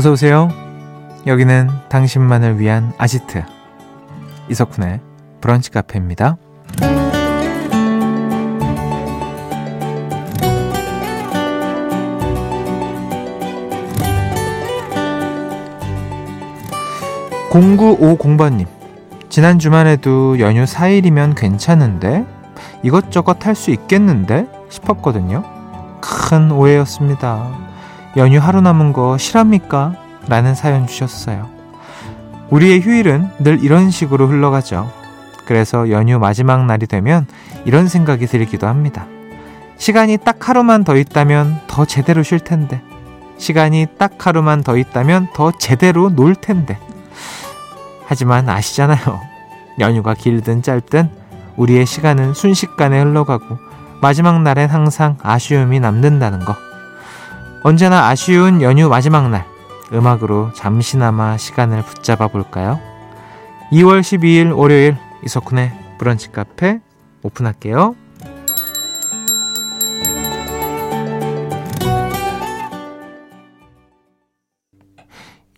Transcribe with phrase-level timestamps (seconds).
[0.00, 0.48] 어서 오세요.
[1.26, 3.44] 여기는 당신만을 위한 아지트
[4.48, 4.98] 이석훈의
[5.42, 6.38] 브런치 카페입니다.
[17.50, 18.66] 0950번님
[19.28, 22.24] 지난 주말에도 연휴 4일이면 괜찮은데
[22.82, 25.44] 이것저것 할 수 있겠는데 싶었거든요.
[26.00, 27.68] 큰 오해였습니다.
[28.16, 29.94] 연휴 하루 남은 거 실합니까?
[30.28, 31.48] 라는 사연 주셨어요.
[32.50, 34.90] 우리의 휴일은 늘 이런 식으로 흘러가죠.
[35.46, 37.26] 그래서 연휴 마지막 날이 되면
[37.64, 39.06] 이런 생각이 들기도 합니다.
[39.78, 42.82] 시간이 딱 하루만 더 있다면 더 제대로 쉴 텐데.
[43.38, 46.78] 시간이 딱 하루만 더 있다면 더 제대로 놀 텐데.
[48.04, 49.20] 하지만 아시잖아요.
[49.78, 51.10] 연휴가 길든 짧든
[51.56, 53.58] 우리의 시간은 순식간에 흘러가고
[54.00, 56.56] 마지막 날엔 항상 아쉬움이 남는다는 거.
[57.62, 59.44] 언제나 아쉬운 연휴 마지막 날,
[59.92, 62.78] 음악으로 잠시나마 시간을 붙잡아 볼까요?
[63.72, 66.80] 2월 12일 월요일 이석훈의 브런치 카페
[67.22, 67.94] 오픈할게요.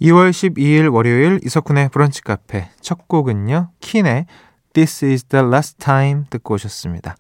[0.01, 3.71] 2월 12일 월요일 이석훈의 브런치 카페 첫 곡은요.
[3.81, 4.27] 킨의
[4.75, 7.15] This is the last time 듣고 오셨습니다.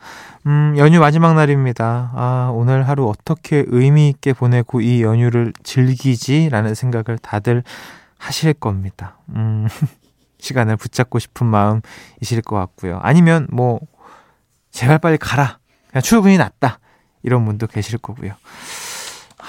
[0.46, 2.10] 음, 연휴 마지막 날입니다.
[2.14, 7.62] 아, 오늘 하루 어떻게 의미 있게 보내고 이 연휴를 즐기지 라는 생각을 다들
[8.18, 9.18] 하실 겁니다.
[9.34, 9.66] 음,
[10.38, 13.00] 시간을 붙잡고 싶은 마음이실 것 같고요.
[13.02, 13.80] 아니면 뭐
[14.70, 15.58] 제발 빨리 가라.
[15.90, 16.78] 그냥 출근이 낫다.
[17.22, 18.32] 이런 분도 계실 거고요.
[19.38, 19.44] 아,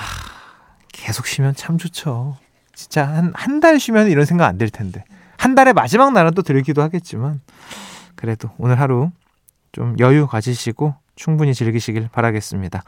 [0.91, 2.37] 계속 쉬면 참 좋죠.
[2.75, 5.05] 진짜 한 한 달 쉬면 이런 생각 안 들 텐데.
[5.37, 7.41] 한 달의 마지막 날은 또 들기도 하겠지만
[8.15, 9.11] 그래도 오늘 하루
[9.71, 12.83] 좀 여유 가지시고 충분히 즐기시길 바라겠습니다.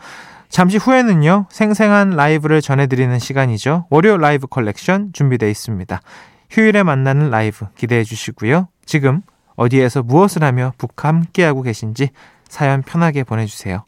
[0.50, 3.88] 잠시 후에는요, 생생한 라이브를 전해드리는 시간이죠.
[3.89, 6.02] 월요 라이브 컬렉션 준비되어 있습니다.
[6.49, 8.67] 휴일에 만나는 라이브 기대해 주시고요.
[8.86, 9.22] 지금
[9.55, 12.10] 어디에서 무엇을 하며 브카 함께하고 계신지
[12.48, 13.83] 사연 편하게 보내주세요.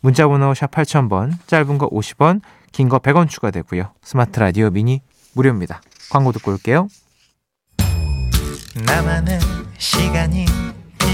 [0.00, 2.40] 문자번호 샵 8000번, 짧은 거 50원,
[2.72, 3.92] 긴 거 100원 추가되고요.
[4.02, 5.02] 스마트 라디오 미니
[5.34, 5.80] 무료입니다.
[6.10, 6.88] 광고 듣고 올게요.
[8.86, 9.38] 나만의
[9.78, 10.46] 시간이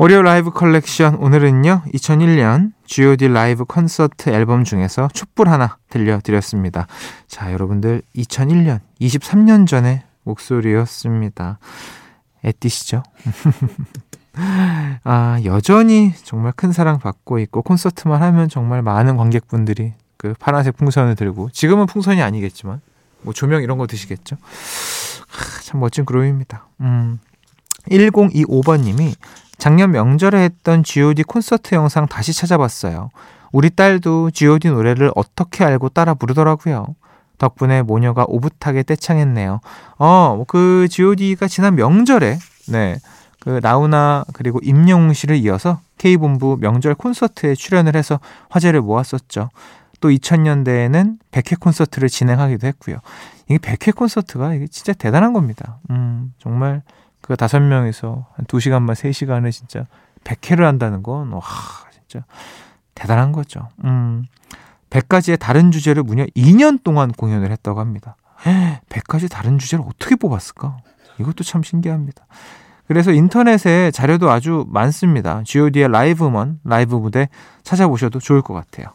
[0.00, 6.86] 월요 라이브 컬렉션 오늘은요 2001년 G.O.D 라이브 콘서트 앨범 중에서 촛불 하나 들려드렸습니다.
[7.28, 11.58] 자 여러분들 2001년 23년 전의 목소리였습니다.
[12.42, 13.02] 애띠시죠?
[15.04, 21.14] 아 여전히 정말 큰 사랑 받고 있고 콘서트만 하면 정말 많은 관객분들이 그 파란색 풍선을
[21.14, 22.80] 들고 지금은 풍선이 아니겠지만
[23.20, 24.36] 뭐 조명 이런 거 드시겠죠?
[24.36, 26.68] 아, 참 멋진 그룹입니다.
[26.80, 27.18] 음.
[27.90, 29.14] 1025번님이
[29.60, 33.10] 작년 명절에 했던 GOD 콘서트 영상 다시 찾아봤어요.
[33.52, 36.86] 우리 딸도 GOD 노래를 어떻게 알고 따라 부르더라고요.
[37.36, 39.60] 덕분에 모녀가 오붓하게 떼창했네요.
[39.98, 42.38] 어, 그 GOD가 지난 명절에,
[42.68, 42.96] 네,
[43.38, 49.50] 그 나훈아 그리고 임영웅 씨를 이어서 K본부 명절 콘서트에 출연을 해서 화제를 모았었죠.
[50.00, 52.96] 또 2000년대에는 100회 콘서트를 진행하기도 했고요.
[53.46, 55.78] 이게 100회 콘서트가 이게 진짜 대단한 겁니다.
[55.90, 56.82] 음, 정말
[57.30, 59.86] 그 다섯 명에서 한 두 시간만 세 시간을 진짜
[60.24, 61.40] 100회를 한다는 건, 와,
[61.92, 62.26] 진짜
[62.96, 63.68] 대단한 거죠.
[63.84, 64.24] 음,
[64.90, 68.16] 100가지의 다른 주제를 무려 2년 동안 공연을 했다고 합니다.
[68.90, 70.78] 100가지 다른 주제를 어떻게 뽑았을까?
[71.20, 72.26] 이것도 참 신기합니다.
[72.88, 75.44] 그래서 인터넷에 자료도 아주 많습니다.
[75.44, 77.28] GOD의 라이브먼, 라이브 무대
[77.62, 78.88] 찾아보셔도 좋을 것 같아요.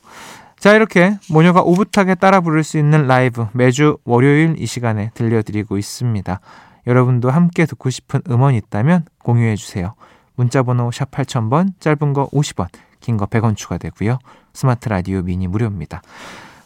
[0.60, 6.42] 자, 이렇게 모녀가 오붓하게 따라 부를 수 있는 라이브 매주 월요일 이 시간에 들려드리고 있습니다.
[6.88, 9.96] 여러분도 함께 듣고 싶은 음원이 있다면 공유해 주세요.
[10.36, 12.68] 문자 번호 샵 8000번, 짧은 거 50원,
[13.00, 14.20] 긴 거 100원 추가되고요.
[14.54, 16.02] 스마트 라디오 미니 무료입니다.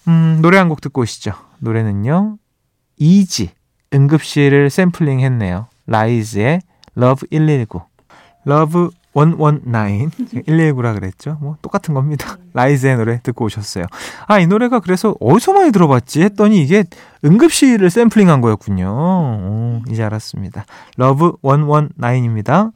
[0.07, 1.31] 음, 노래 한 곡 듣고 오시죠.
[1.59, 2.37] 노래는요.
[2.97, 3.51] izi,
[3.93, 5.67] 응급실을 샘플링 했네요.
[5.87, 6.61] 라이즈의
[6.97, 7.81] Love 119.
[8.47, 9.61] Love 119.
[10.45, 11.37] 119라 그랬죠.
[11.41, 12.37] 뭐 똑같은 겁니다.
[12.53, 13.85] 라이즈의 노래 듣고 오셨어요.
[14.27, 16.83] 아, 이 노래가 그래서 어디서 많이 들어봤지 했더니 이게
[17.25, 18.87] 응급실을 샘플링한 거였군요.
[18.87, 20.65] 오, 이제 알았습니다.
[20.97, 22.71] Love 119입니다.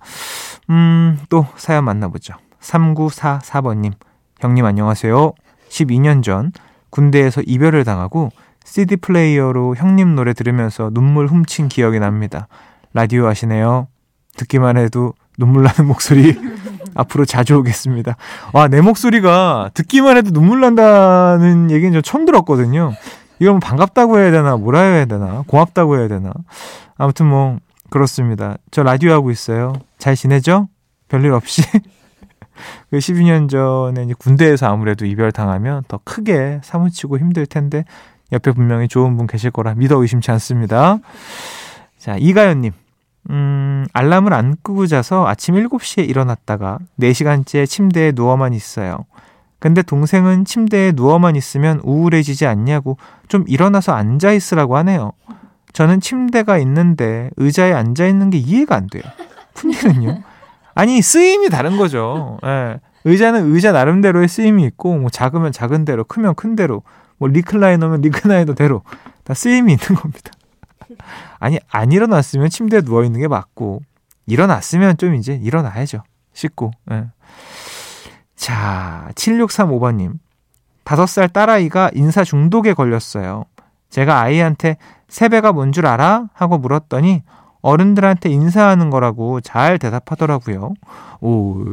[0.70, 2.34] 음, 또 사연 만나보죠.
[2.62, 3.94] 3944번 님.
[4.40, 5.34] 형님 안녕하세요.
[5.70, 6.52] 12년 전
[6.90, 8.30] 군대에서 이별을 당하고
[8.64, 12.48] CD 플레이어로 형님 노래 들으면서 눈물 훔친 기억이 납니다.
[12.94, 13.88] 라디오 하시네요.
[14.36, 16.38] 듣기만 해도 눈물 나는 목소리
[16.96, 18.16] 앞으로 자주 오겠습니다.
[18.54, 22.94] 와, 내 목소리가 듣기만 해도 눈물 난다는 얘기는 저 처음 들었거든요.
[23.40, 26.32] 이건 반갑다고 해야 되나, 뭐라 해야 되나, 고맙다고 해야 되나.
[26.98, 27.58] 아무튼 뭐,
[27.90, 28.58] 그렇습니다.
[28.72, 29.74] 저 라디오 하고 있어요.
[29.98, 30.68] 잘 지내죠?
[31.08, 31.64] 별일 없이?
[32.92, 37.86] 그 12년 전에 이제 군대에서 아무래도 이별당하면 더 크게 사무치고 힘들 텐데,
[38.32, 41.00] 옆에 분명히 좋은 분 계실 거라 믿어 의심치 않습니다.
[41.98, 42.72] 자, 이가연님.
[43.30, 49.06] 음, 알람을 안 끄고 자서 아침 7시에 일어났다가 4시간째 침대에 누워만 있어요.
[49.60, 52.98] 근데 동생은 침대에 누워만 있으면 우울해지지 않냐고
[53.30, 55.14] 좀 일어나서 앉아 있으라고 하네요.
[55.72, 59.04] 저는 침대가 있는데 의자에 앉아 있는 게 이해가 안 돼요.
[59.54, 60.22] 푼디는요?
[60.75, 62.40] 아니, 쓰임이 다른 거죠.
[62.46, 62.80] 예.
[63.06, 66.84] 의자는 의자 나름대로의 쓰임이 있고, 뭐 작으면 작은 대로, 크면 큰 대로,
[67.18, 68.81] 뭐 리클라이너면 리클라이너대로
[69.24, 70.31] 다 쓰임이 있는 겁니다.
[71.40, 73.81] 아니, 안 일어났으면 침대에 누워있는 게 맞고,
[74.25, 76.04] 일어났으면 좀 이제 일어나야죠.
[76.34, 76.72] 씻고.
[76.92, 77.06] 예.
[78.36, 80.13] 자, 7635번님.
[80.86, 83.45] 5살 딸아이가 인사 중독에 걸렸어요.
[83.90, 86.30] 제가 아이한테 세배가 뭔 줄 알아?
[86.34, 87.24] 하고 물었더니
[87.62, 90.74] 어른들한테 인사하는 거라고 잘 대답하더라고요.
[91.22, 91.63] 오.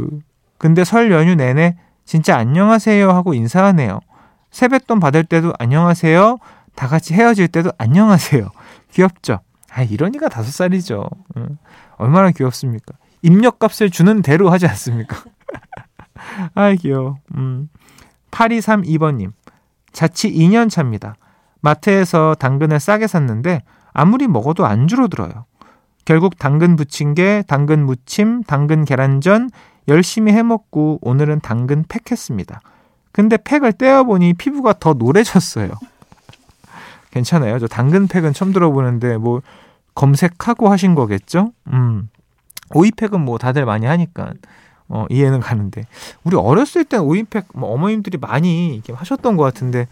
[0.58, 4.00] 근데 설 연휴 내내 진짜 안녕하세요 하고 인사하네요.
[4.50, 6.38] 세뱃돈 받을 때도 안녕하세요.
[6.76, 8.49] 다 같이 헤어질 때도 안녕하세요.
[8.92, 9.40] 귀엽죠?
[9.72, 11.08] 아, 이러니까 다섯 살이죠.
[11.37, 11.58] 응.
[11.96, 12.94] 얼마나 귀엽습니까?
[13.22, 15.16] 입력값을 주는 대로 하지 않습니까?
[16.54, 17.19] 아, 귀여워.
[17.37, 17.69] 음.
[18.31, 19.32] 8232번님.
[19.92, 21.14] 자취 2년 차입니다.
[21.60, 25.46] 마트에서 당근을 싸게 샀는데 아무리 먹어도 안 줄어들어요.
[26.04, 29.50] 결국 당근 부침개, 당근 무침, 당근 계란전
[29.88, 32.60] 열심히 해먹고 오늘은 당근 팩 했습니다.
[33.12, 35.72] 근데 팩을 떼어보니 피부가 더 노래졌어요.
[37.11, 37.59] 괜찮아요.
[37.59, 39.43] 저 당근팩은 처음 들어보는데 뭐
[39.95, 41.53] 검색하고 하신 거겠죠?
[41.73, 42.09] 음.
[42.73, 44.33] 오이팩은 뭐 다들 많이 하니까
[44.89, 45.85] 어, 이해는 가는데
[46.25, 49.89] 우리 어렸을 땐 오이팩 뭐 어머님들이 많이 이렇게 하셨던 것 같은데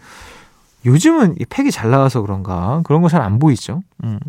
[0.85, 3.83] 요즘은 이 팩이 잘 나와서 그런가 그런 거 잘 안 보이죠.
[4.03, 4.19] 음.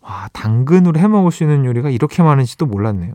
[0.00, 3.12] 와 당근으로 해 먹을 수 있는 요리가 이렇게 많은지도 몰랐네요.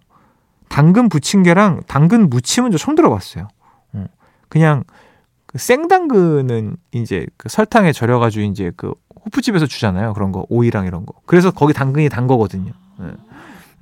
[0.70, 3.48] 당근 부침개랑 당근 무침은 저 처음 들어봤어요.
[3.96, 4.08] 음.
[4.48, 4.84] 그냥
[5.54, 10.14] 그 생당근은 이제 그 설탕에 절여가지고 이제 그 호프집에서 주잖아요.
[10.14, 11.14] 그런 거 오이랑 이런 거.
[11.26, 12.74] 그래서 거기 당근이 단 거거든요.
[13.00, 13.12] 네.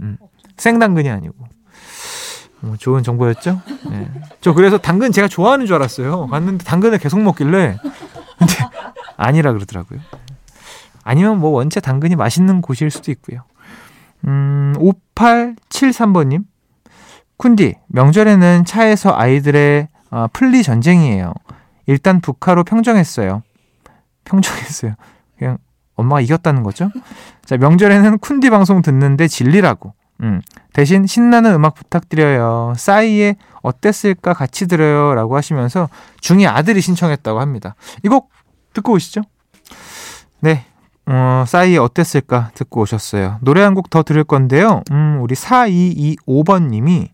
[0.02, 0.18] 음.
[0.58, 1.34] 생당근이 아니고.
[2.60, 3.62] 뭐 좋은 정보였죠?
[3.90, 4.12] 네.
[4.42, 6.28] 저 그래서 당근 제가 좋아하는 줄 알았어요.
[6.28, 7.78] 갔는데 당근을 계속 먹길래
[8.38, 8.54] 근데
[9.18, 10.00] 아니라 그러더라고요.
[11.04, 13.44] 아니면 뭐 원체 당근이 맛있는 곳일 수도 있고요.
[14.28, 16.44] 음, 5873번님.
[17.40, 21.34] 쿤디, 명절에는 차에서 아이들의 어, 플리 전쟁이에요.
[21.88, 23.44] 일단 북한로 평정했어요.
[24.25, 24.95] 평정했어요.
[25.38, 25.57] 그냥
[25.95, 26.89] 엄마가 이겼다는 거죠.
[27.45, 29.94] 자, 명절에는 쿤디 방송 듣는데 진리라고.
[30.22, 30.42] 음,
[30.74, 32.74] 대신 신나는 음악 부탁드려요.
[32.78, 35.16] 싸이의 어땠을까 같이 들어요.
[35.16, 35.89] 라고 하시면서
[36.22, 37.75] 중이 아들이 신청했다고 합니다.
[38.04, 38.30] 이 곡
[38.74, 39.22] 듣고 오시죠.
[40.39, 40.66] 네.
[41.07, 43.39] 어, 싸이의 어땠을까 듣고 오셨어요.
[43.42, 44.84] 노래 한 곡 더 들을 건데요.
[44.92, 47.10] 음, 우리 4225번님이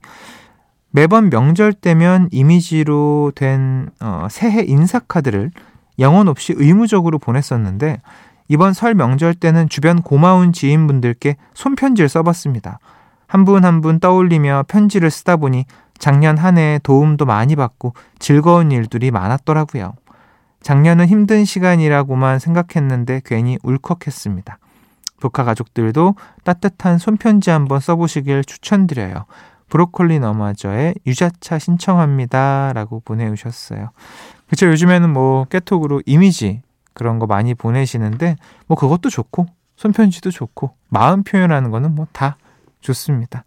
[0.98, 5.52] 매번 명절 때면 이미지로 된 어, 새해 인사카드를
[6.00, 8.02] 영혼 없이 의무적으로 보냈었는데
[8.48, 12.80] 이번 설 명절 때는 주변 고마운 지인분들께 손편지를 써봤습니다.
[13.28, 15.66] 한 분 한 분 떠올리며 편지를 쓰다 보니
[16.00, 19.94] 작년 한해 도움도 많이 받고 즐거운 일들이 많았더라고요.
[20.62, 24.58] 작년은 힘든 시간이라고만 생각했는데 괜히 울컥했습니다.
[25.22, 29.26] 조카 가족들도 따뜻한 손편지 한번 써보시길 추천드려요.
[29.70, 32.72] 브로콜리 너마저의 유자차 신청합니다.
[32.74, 33.92] 라고 보내주셨어요.
[34.50, 34.68] 그쵸.
[34.68, 36.62] 요즘에는 뭐 깨톡으로 이미지
[36.94, 39.46] 그런 거 많이 보내시는데 뭐 그것도 좋고
[39.76, 42.38] 손편지도 좋고 마음 표현하는 거는 뭐 다
[42.80, 43.44] 좋습니다.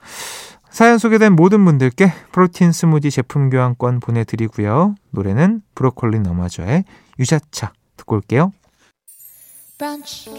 [0.70, 4.94] 사연 소개된 모든 분들께 프로틴 스무디 제품 교환권 보내드리고요.
[5.10, 6.84] 노래는 브로콜리 너마저의
[7.18, 8.52] 유자차 듣고 올게요.
[9.78, 10.30] 브런치,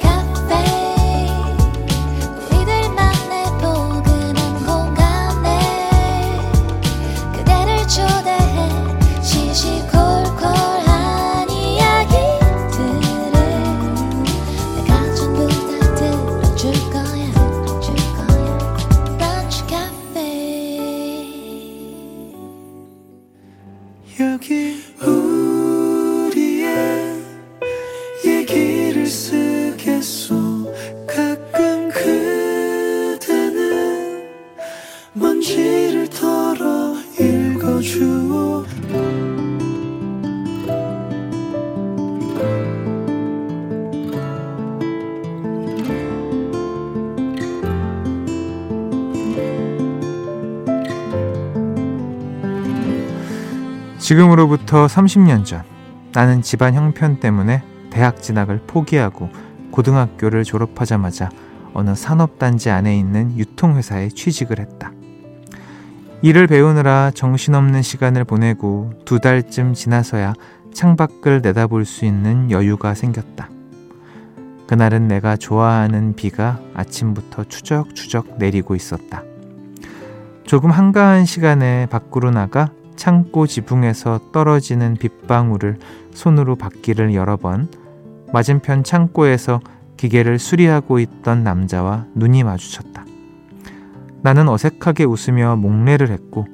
[54.12, 55.64] 지금으로부터 30년 전
[56.12, 59.30] 나는 집안 형편 때문에 대학 진학을 포기하고
[59.72, 61.30] 고등학교를 졸업하자마자
[61.74, 64.92] 어느 산업단지 안에 있는 유통회사에 취직을 했다.
[66.24, 70.34] 일을 배우느라 정신없는 시간을 보내고 두 달쯤 지나서야
[70.74, 73.50] 창밖을 내다볼 수 있는 여유가 생겼다.
[74.68, 79.24] 그날은 내가 좋아하는 비가 아침부터 추적추적 내리고 있었다.
[80.44, 85.80] 조금 한가한 시간에 밖으로 나가 창고 지붕에서 떨어지는 빗방울을
[86.12, 87.68] 손으로 받기를 여러 번
[88.32, 89.60] 맞은편 창고에서
[89.98, 93.04] 기계를 수리하고 있던 남자와 눈이 마주쳤다.
[94.22, 96.46] 나는 어색하게 웃으며 목례를 했고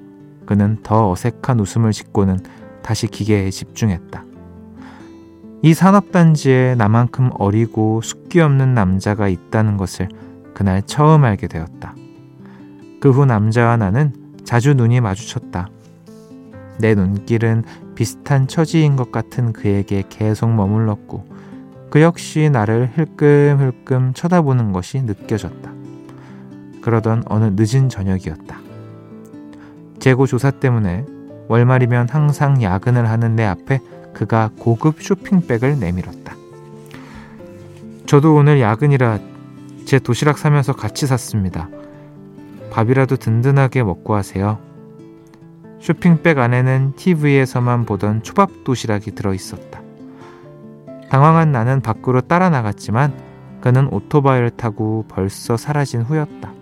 [0.46, 2.40] 그는 더 어색한 웃음을 짓고는
[2.82, 4.24] 다시 기계에 집중했다.
[5.64, 10.08] 이 산업단지에 나만큼 어리고 숫기 없는 남자가 있다는 것을
[10.54, 11.94] 그날 처음 알게 되었다.
[13.02, 14.14] 그 후 남자와 나는
[14.46, 15.72] 자주 눈이 마주쳤다.
[16.80, 17.64] 내 눈길은
[17.96, 21.26] 비슷한 처지인 것 같은 그에게 계속 머물렀고
[21.90, 25.72] 그 역시 나를 흘끔흘끔 쳐다보는 것이 느껴졌다.
[26.82, 28.60] 그러던 어느 늦은 저녁이었다.
[30.00, 31.06] 재고 조사 때문에
[31.48, 33.80] 월말이면 항상 야근을 하는 내 앞에
[34.14, 36.36] 그가 고급 쇼핑백을 내밀었다.
[38.06, 39.20] 저도 오늘 야근이라
[39.86, 41.70] 제 도시락 사면서 같이 샀습니다.
[42.72, 44.60] 밥이라도 든든하게 먹고 하세요.
[45.80, 49.82] 쇼핑백 안에는 TV에서만 보던 초밥 도시락이 들어 있었다.
[51.10, 53.14] 당황한 나는 밖으로 따라 나갔지만
[53.62, 56.54] 그는 오토바이를 타고 벌써 사라진 후였다.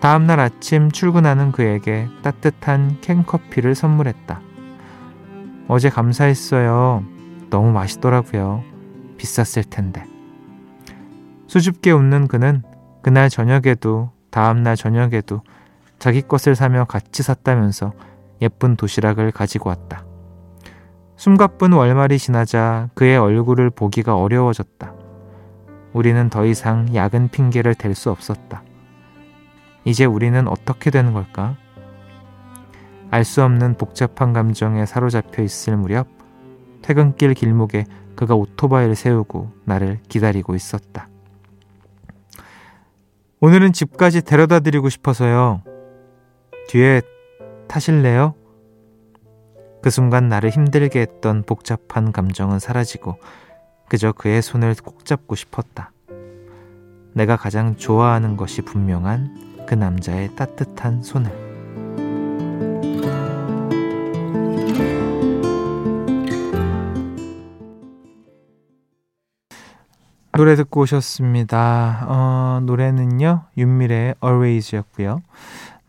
[0.00, 4.40] 다음날 아침 출근하는 그에게 따뜻한 캔커피를 선물했다.
[5.68, 7.02] 어제 감사했어요.
[7.50, 8.62] 너무 맛있더라고요.
[9.16, 10.04] 비쌌을 텐데.
[11.48, 12.62] 수줍게 웃는 그는
[13.02, 15.42] 그날 저녁에도 다음날 저녁에도
[15.98, 17.92] 자기 것을 사며 같이 샀다면서
[18.42, 20.04] 예쁜 도시락을 가지고 왔다.
[21.16, 24.92] 숨가쁜 월말이 지나자 그의 얼굴을 보기가 어려워졌다.
[25.92, 28.62] 우리는 더 이상 야근 핑계를 댈 수 없었다.
[29.84, 31.56] 이제 우리는 어떻게 되는 걸까?
[33.10, 36.08] 알 수 없는 복잡한 감정에 사로잡혀 있을 무렵
[36.82, 37.84] 퇴근길 길목에
[38.14, 41.08] 그가 오토바이를 세우고 나를 기다리고 있었다.
[43.40, 45.62] 오늘은 집까지 데려다 드리고 싶어서요.
[46.68, 47.02] 뒤에
[47.68, 48.34] 타실래요?
[49.82, 53.18] 그 순간 나를 힘들게 했던 복잡한 감정은 사라지고
[53.88, 55.92] 그저 그의 손을 꼭 잡고 싶었다.
[57.14, 61.46] 내가 가장 좋아하는 것이 분명한 그 남자의 따뜻한 손을.
[70.36, 72.06] 노래 듣고 오셨습니다.
[72.08, 75.22] 어, 노래는요, 윤미래의 Always였고요.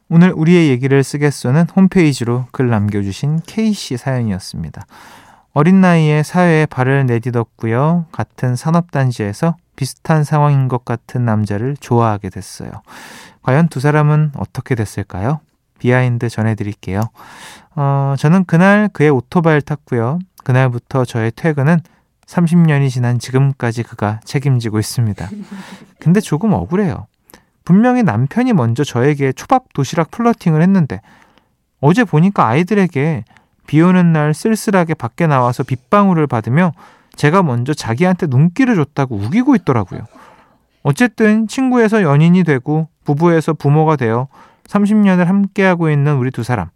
[0.10, 4.86] 오늘 우리의 얘기를 쓰겠소는 홈페이지로 글 남겨주신 K씨 사연이었습니다.
[5.54, 8.06] 어린 나이에 사회에 발을 내딛었고요.
[8.14, 12.72] 같은 산업단지에서 비슷한 상황인 것 같은 남자를 좋아하게 됐어요.
[13.42, 15.42] 과연 두 사람은 어떻게 됐을까요?
[15.80, 17.02] 비하인드 전해드릴게요.
[17.76, 20.20] 어, 저는 그날 그의 오토바이를 탔고요.
[20.46, 21.82] 그날부터 저의 퇴근은
[22.26, 25.30] 30년이 지난 지금까지 그가 책임지고 있습니다.
[26.00, 27.08] 근데 조금 억울해요.
[27.68, 31.02] 분명히 남편이 먼저 저에게 초밥 도시락 플러팅을 했는데
[31.82, 33.26] 어제 보니까 아이들에게
[33.68, 36.72] 비 오는 날 쓸쓸하게 밖에 나와서 빗방울을 받으며
[37.18, 40.06] 제가 먼저 자기한테 눈길을 줬다고 우기고 있더라고요.
[40.84, 44.30] 어쨌든 친구에서 연인이 되고 부부에서 부모가 되어
[44.64, 46.70] 30년을 함께하고 있는 우리 두 사람.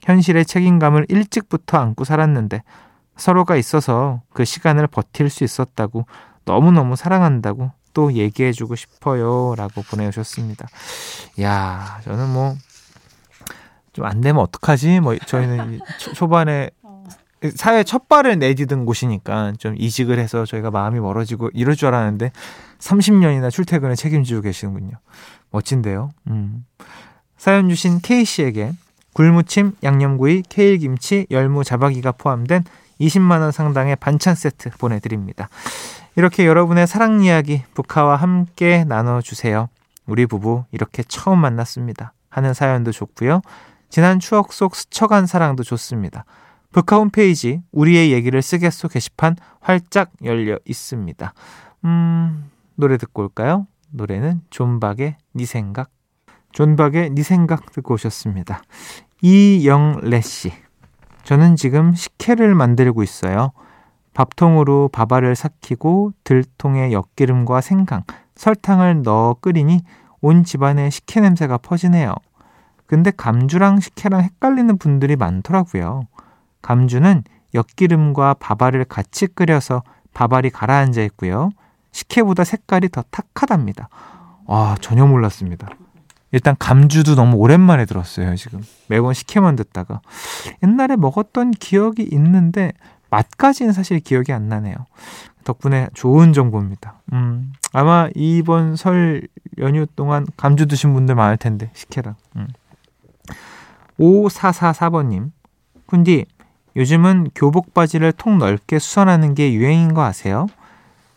[0.00, 2.62] 현실의 책임감을 일찍부터 안고 살았는데
[3.18, 6.06] 서로가 있어서 그 시간을 버틸 수 있었다고
[6.46, 9.54] 너무너무 사랑한다고 또 얘기해주고 싶어요.
[9.58, 10.66] 라고 보내주셨습니다.
[11.42, 12.56] 야 저는 뭐,
[13.92, 15.00] 좀 안 되면 어떡하지?
[15.00, 15.80] 뭐, 저희는
[16.14, 16.70] 초, 반에
[17.54, 22.32] 사회 첫 발을 내디딘 곳이니까 좀 이직을 해서 저희가 마음이 멀어지고 이럴 줄 알았는데
[22.78, 24.92] 30년이나 출퇴근을 책임지고 계시는군요.
[25.50, 26.10] 멋진데요.
[26.28, 26.64] 음.
[27.36, 28.72] 사연 주신 K씨에게
[29.12, 32.64] 굴무침, 양념구이, 케일김치, 열무, 자박이가 포함된
[33.00, 35.48] 20만원 상당의 반찬 세트 보내드립니다.
[36.16, 39.68] 이렇게 여러분의 사랑 이야기 북카와 함께 나눠주세요.
[40.06, 42.12] 우리 부부 이렇게 처음 만났습니다.
[42.28, 43.42] 하는 사연도 좋고요.
[43.88, 46.24] 지난 추억 속 스쳐간 사랑도 좋습니다.
[46.72, 51.32] 북카 홈페이지 우리의 얘기를 쓰겠소 게시판 활짝 열려 있습니다.
[51.84, 53.66] 음, 노래 듣고 올까요?
[53.90, 55.90] 노래는 존박의 니 생각.
[56.52, 58.62] 존박의 니 생각 듣고 오셨습니다.
[59.22, 60.52] 이영래 씨.
[61.24, 63.52] 저는 지금 식혜를 만들고 있어요.
[64.14, 68.02] 밥통으로 밥알을 삭히고 들통에 엿기름과 생강,
[68.34, 69.82] 설탕을 넣어 끓이니
[70.20, 72.14] 온 집안에 식혜 냄새가 퍼지네요.
[72.86, 76.02] 근데 감주랑 식혜랑 헷갈리는 분들이 많더라고요.
[76.62, 77.22] 감주는
[77.54, 81.50] 엿기름과 밥알을 같이 끓여서 밥알이 가라앉아 있고요.
[81.92, 83.88] 식혜보다 색깔이 더 탁하답니다.
[84.46, 85.68] 아, 전혀 몰랐습니다.
[86.32, 88.62] 일단 감주도 너무 오랜만에 들었어요, 지금.
[88.88, 90.00] 매번 식혜만 듣다가.
[90.62, 92.72] 옛날에 먹었던 기억이 있는데
[93.10, 94.74] 맛까지는 사실 기억이 안 나네요.
[95.44, 97.00] 덕분에 좋은 정보입니다.
[97.12, 99.26] 음, 아마 이번 설
[99.58, 102.14] 연휴 동안 감주 드신 분들 많을 텐데, 식혜랑.
[102.36, 102.48] 음.
[103.98, 105.30] 5444번님,
[105.86, 106.26] 군디,
[106.76, 110.46] 요즘은 교복 바지를 통 넓게 수선하는 게 유행인 거 아세요?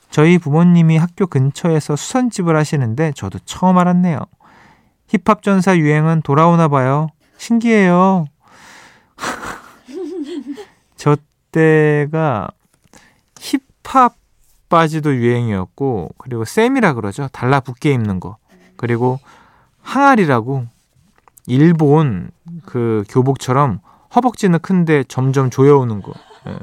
[0.09, 4.19] 저희 부모님이 학교 근처에서 수선집을 하시는데 저도 처음 알았네요.
[5.07, 7.07] 힙합 전사 유행은 돌아오나 봐요.
[7.37, 8.25] 신기해요.
[10.95, 11.15] 저
[11.53, 12.49] 때가
[13.39, 14.15] 힙합
[14.69, 17.29] 바지도 유행이었고 그리고 쌤이라 그러죠.
[17.31, 18.37] 달라붙게 입는 거.
[18.75, 19.19] 그리고
[19.81, 20.65] 항아리라고
[21.47, 22.31] 일본
[22.65, 23.79] 그 교복처럼
[24.15, 26.13] 허벅지는 큰데 점점 조여오는 거.
[26.47, 26.57] 예.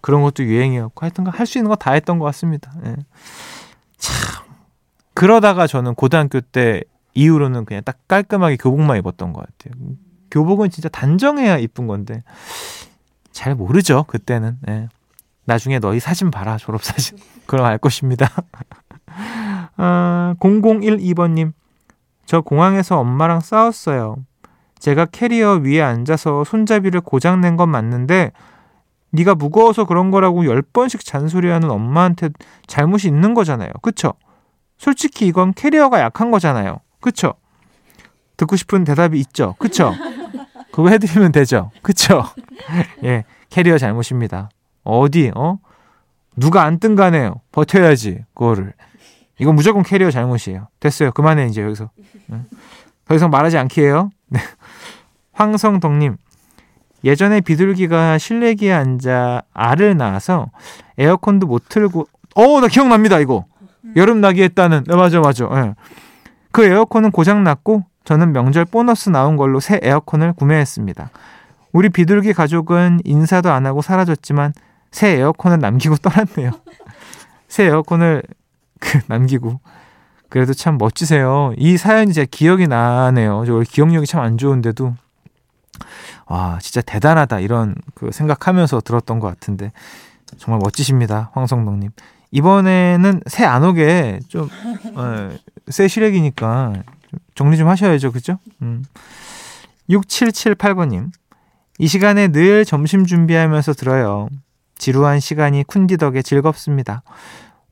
[0.00, 2.72] 그런 것도 유행이었고 하여튼 할 수 있는 거 다 했던 것 같습니다.
[2.86, 2.96] 예.
[3.98, 4.44] 참
[5.14, 6.82] 그러다가 저는 고등학교 때
[7.14, 9.74] 이후로는 그냥 딱 깔끔하게 교복만 입었던 것 같아요.
[10.30, 12.22] 교복은 진짜 단정해야 이쁜 건데
[13.40, 14.58] 잘 모르죠 그때는.
[14.68, 14.90] 예.
[15.46, 17.16] 나중에 너희 사진 봐라 졸업 사진.
[17.46, 18.28] 그럼 알 것입니다.
[19.78, 21.54] 아, 0012번님
[22.26, 24.16] 저 공항에서 엄마랑 싸웠어요.
[24.78, 28.32] 제가 캐리어 위에 앉아서 손잡이를 고장낸 건 맞는데
[29.12, 32.28] 네가 무거워서 그런 거라고 열 번씩 잔소리하는 엄마한테
[32.66, 33.70] 잘못이 있는 거잖아요.
[33.80, 34.12] 그쵸?
[34.76, 36.80] 솔직히 이건 캐리어가 약한 거잖아요.
[37.00, 37.32] 그쵸?
[38.36, 39.54] 듣고 싶은 대답이 있죠.
[39.58, 39.94] 그쵸?
[40.72, 41.70] 그거 해드리면 되죠.
[41.82, 42.24] 그쵸?
[43.04, 44.48] 예, 캐리어 잘못입니다.
[44.84, 45.58] 어디, 어?
[46.36, 48.72] 누가 안 뜬 간에 버텨야지, 그거를.
[49.38, 50.68] 이건 무조건 캐리어 잘못이에요.
[50.80, 51.12] 됐어요.
[51.12, 51.90] 그만해, 이제 여기서.
[53.06, 54.10] 더 이상 말하지 않기에요.
[54.28, 54.40] 네.
[55.32, 56.16] 황성덕님,
[57.04, 60.50] 예전에 비둘기가 실내기에 앉아 알을 낳아서
[60.98, 63.46] 에어컨도 못 틀고, 어, 나 기억납니다, 이거.
[63.96, 65.46] 여름 나기 했다는, 네, 맞아, 맞아.
[65.48, 65.74] 네.
[66.52, 71.10] 그 에어컨은 고장났고, 저는 명절 보너스 나온 걸로 새 에어컨을 구매했습니다.
[71.72, 74.52] 우리 비둘기 가족은 인사도 안 하고 사라졌지만,
[74.90, 76.50] 새 에어컨을 남기고 떠났네요.
[77.48, 78.22] 새 에어컨을
[78.80, 79.60] 그, 남기고.
[80.28, 81.52] 그래도 참 멋지세요.
[81.56, 83.44] 이 사연이 제 기억이 나네요.
[83.46, 84.94] 저 기억력이 참 안 좋은데도
[86.26, 89.72] 와 진짜 대단하다 이런 그 생각하면서 들었던 것 같은데
[90.38, 91.90] 정말 멋지십니다 황성동님
[92.30, 96.74] 이번에는 새 안 오게 좀새 어, 시래기니까
[97.08, 98.38] 좀 정리 좀 하셔야죠 그죠?
[98.62, 98.84] 음.
[99.88, 101.10] 6778번님
[101.80, 104.28] 이 시간에 늘 점심 준비하면서 들어요
[104.76, 107.02] 지루한 시간이 쿤디 덕에 즐겁습니다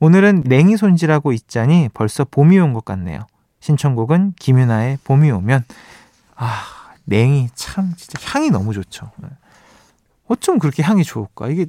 [0.01, 3.27] 오늘은 냉이 손질하고 있자니 벌써 봄이 온 것 같네요.
[3.61, 5.63] 신청곡은 김윤아의 봄이 오면
[6.37, 6.63] 아
[7.05, 9.11] 냉이 참 진짜 향이 너무 좋죠.
[9.17, 9.29] 네.
[10.29, 11.49] 어쩜 그렇게 향이 좋을까?
[11.49, 11.67] 이게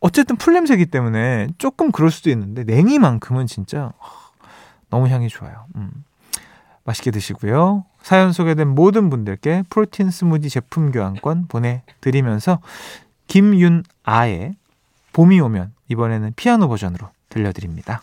[0.00, 3.92] 어쨌든 풀냄새기 때문에 조금 그럴 수도 있는데 냉이만큼은 진짜
[4.88, 5.66] 너무 향이 좋아요.
[5.74, 5.90] 음.
[6.84, 7.84] 맛있게 드시고요.
[8.06, 12.60] 사연 소개된 모든 분들께 프로틴 스무디 제품 교환권 보내드리면서
[13.26, 14.54] 김윤아의
[15.12, 18.02] 봄이 오면 이번에는 피아노 버전으로 들려드립니다.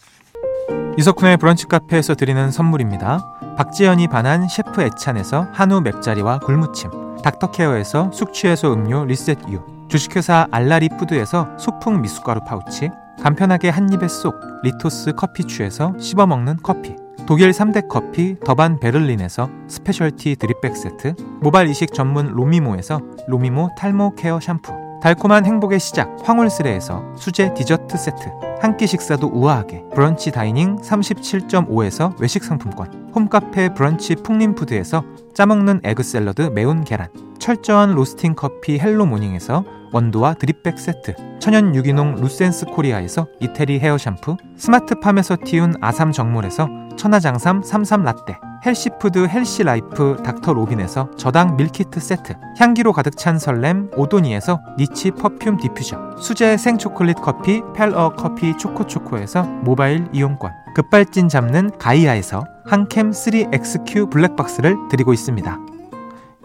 [0.98, 3.56] 이석훈의 브런치 카페에서 드리는 선물입니다.
[3.56, 6.92] 박지연이 반한 셰프 애찬에서 한우 맵자리와 굴무침
[7.24, 12.90] 닥터케어에서 숙취해소 음료 리셋유 주식회사 알라리 푸드에서 소풍 미숫가루 파우치
[13.22, 21.16] 간편하게 한입에 쏙 리토스 커피추에서 씹어먹는 커피 독일 3대 커피 더반 베를린에서 스페셜티 드립백 세트
[21.42, 28.30] 모발 이식 전문 로미모에서 로미모 탈모 케어 샴푸 달콤한 행복의 시작 황홀스레에서 수제 디저트 세트
[28.60, 36.44] 한 끼 식사도 우아하게 브런치 다이닝 37.5에서 외식 상품권 홈카페 브런치 풍림푸드에서 짜먹는 에그 샐러드
[36.44, 37.10] 매운 계란
[37.40, 44.38] 철저한 로스팅 커피 헬로 모닝에서 원두와 드립백 세트 천연 유기농 루센스 코리아에서 이태리 헤어 샴푸
[44.56, 53.38] 스마트팜에서 틔운 아삼 정물에서 천하장삼 삼삼라떼 헬시푸드 헬시라이프 닥터로빈에서 저당 밀키트 세트 향기로 가득 찬
[53.38, 61.78] 설렘 오도니에서 니치 퍼퓸 디퓨저 수제 생초콜릿 커피 펠어 커피 초코초코에서 모바일 이용권 급발진 잡는
[61.78, 65.60] 가이아에서 한캠 3XQ 블랙박스를 드리고 있습니다.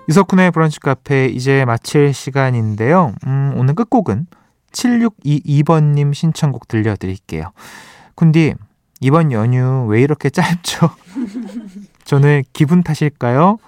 [0.09, 3.15] 이석훈의 브런치 카페 이제 마칠 시간인데요.
[3.27, 4.27] 음, 오늘 끝곡은
[4.73, 7.53] 7622번님 신청곡 들려드릴게요.
[8.17, 8.55] 쿤디,
[9.01, 10.91] 이번 연휴 왜 이렇게 짧죠?
[12.05, 13.59] 저는 기분 탓일까요?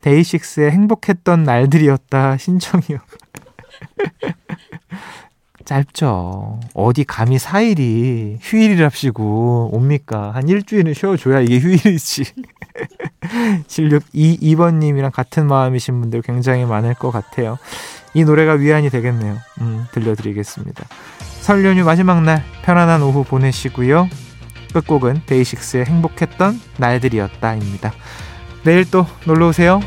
[0.00, 2.98] 데이식스의 행복했던 날들이었다 신청이요.
[5.64, 6.60] 짧죠.
[6.74, 10.30] 어디 감히 4일이 휴일이랍시고 옵니까?
[10.30, 12.22] 한 일주일은 쉬어줘야 이게 휴일이지.
[13.66, 17.58] 7622번님이랑 같은 마음이신 분들 굉장히 많을 것 같아요.
[18.14, 19.38] 이 노래가 위안이 되겠네요.
[19.60, 20.84] 음, 들려드리겠습니다.
[21.40, 24.08] 설 연휴 마지막 날 편안한 오후 보내시고요.
[24.76, 27.92] 끝곡은 데이식스의 행복했던 날들이었다입니다.
[28.64, 29.80] 내일 또 놀러 오세요.